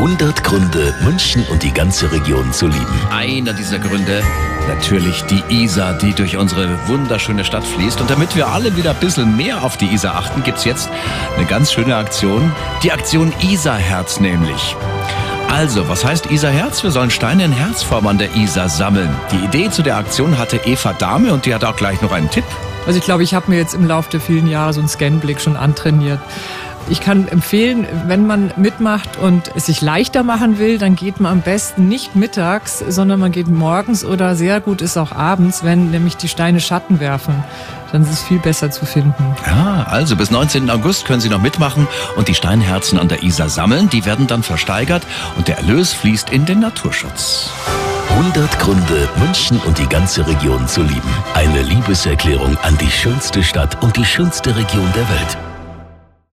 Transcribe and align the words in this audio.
100 0.00 0.42
Gründe, 0.42 0.94
München 1.02 1.44
und 1.50 1.62
die 1.62 1.74
ganze 1.74 2.10
Region 2.10 2.54
zu 2.54 2.68
lieben. 2.68 3.00
Einer 3.10 3.52
dieser 3.52 3.78
Gründe, 3.78 4.22
natürlich 4.66 5.22
die 5.24 5.42
Isar, 5.50 5.92
die 5.92 6.14
durch 6.14 6.38
unsere 6.38 6.88
wunderschöne 6.88 7.44
Stadt 7.44 7.66
fließt. 7.66 8.00
Und 8.00 8.08
damit 8.08 8.34
wir 8.34 8.48
alle 8.48 8.74
wieder 8.76 8.92
ein 8.92 8.96
bisschen 8.96 9.36
mehr 9.36 9.62
auf 9.62 9.76
die 9.76 9.92
Isar 9.92 10.14
achten, 10.14 10.42
gibt's 10.42 10.64
jetzt 10.64 10.88
eine 11.36 11.44
ganz 11.44 11.70
schöne 11.70 11.96
Aktion. 11.96 12.50
Die 12.82 12.92
Aktion 12.92 13.30
Isarherz 13.42 14.20
nämlich. 14.20 14.74
Also, 15.50 15.86
was 15.86 16.02
heißt 16.02 16.30
Isarherz? 16.30 16.82
Wir 16.82 16.92
sollen 16.92 17.10
Steine 17.10 17.44
in 17.44 17.52
Herzform 17.52 18.06
an 18.06 18.16
der 18.16 18.34
Isar 18.34 18.70
sammeln. 18.70 19.14
Die 19.30 19.44
Idee 19.44 19.68
zu 19.68 19.82
der 19.82 19.98
Aktion 19.98 20.38
hatte 20.38 20.62
Eva 20.64 20.94
Dahme 20.94 21.34
und 21.34 21.44
die 21.44 21.54
hat 21.54 21.62
auch 21.62 21.76
gleich 21.76 22.00
noch 22.00 22.12
einen 22.12 22.30
Tipp. 22.30 22.44
Also 22.86 22.98
ich 22.98 23.04
glaube, 23.04 23.22
ich 23.22 23.34
habe 23.34 23.50
mir 23.50 23.58
jetzt 23.58 23.74
im 23.74 23.86
Laufe 23.86 24.10
der 24.10 24.20
vielen 24.20 24.46
Jahre 24.46 24.72
so 24.72 24.80
einen 24.80 24.88
Scanblick 24.88 25.40
schon 25.42 25.56
antrainiert. 25.56 26.20
Ich 26.88 27.00
kann 27.00 27.28
empfehlen, 27.28 27.86
wenn 28.06 28.26
man 28.26 28.52
mitmacht 28.56 29.16
und 29.18 29.52
es 29.54 29.66
sich 29.66 29.80
leichter 29.80 30.22
machen 30.22 30.58
will, 30.58 30.78
dann 30.78 30.96
geht 30.96 31.20
man 31.20 31.32
am 31.32 31.40
besten 31.40 31.88
nicht 31.88 32.16
mittags, 32.16 32.82
sondern 32.88 33.20
man 33.20 33.30
geht 33.30 33.48
morgens 33.48 34.04
oder 34.04 34.34
sehr 34.34 34.60
gut 34.60 34.82
ist 34.82 34.96
auch 34.96 35.12
abends, 35.12 35.62
wenn 35.62 35.90
nämlich 35.90 36.16
die 36.16 36.28
Steine 36.28 36.60
Schatten 36.60 36.98
werfen. 36.98 37.44
Dann 37.92 38.02
ist 38.02 38.10
es 38.10 38.22
viel 38.22 38.38
besser 38.38 38.70
zu 38.70 38.86
finden. 38.86 39.24
Ja, 39.46 39.84
also 39.88 40.16
bis 40.16 40.30
19. 40.30 40.70
August 40.70 41.04
können 41.06 41.20
Sie 41.20 41.28
noch 41.28 41.42
mitmachen 41.42 41.88
und 42.16 42.28
die 42.28 42.34
Steinherzen 42.34 42.98
an 42.98 43.08
der 43.08 43.22
Isar 43.22 43.48
sammeln. 43.48 43.88
Die 43.90 44.04
werden 44.04 44.26
dann 44.26 44.42
versteigert 44.42 45.02
und 45.36 45.48
der 45.48 45.58
Erlös 45.58 45.92
fließt 45.92 46.30
in 46.30 46.46
den 46.46 46.60
Naturschutz. 46.60 47.50
100 48.10 48.58
Gründe, 48.58 49.08
München 49.18 49.60
und 49.66 49.78
die 49.78 49.86
ganze 49.86 50.26
Region 50.26 50.66
zu 50.66 50.82
lieben. 50.82 51.14
Eine 51.34 51.62
Liebeserklärung 51.62 52.56
an 52.58 52.76
die 52.78 52.90
schönste 52.90 53.42
Stadt 53.42 53.82
und 53.82 53.96
die 53.96 54.04
schönste 54.04 54.54
Region 54.56 54.92
der 54.94 55.08
Welt. 55.08 55.49